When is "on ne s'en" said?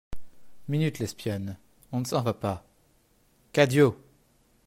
1.91-2.23